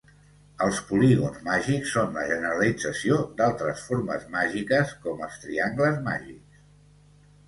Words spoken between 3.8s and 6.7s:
formes màgiques com els triangles màgics.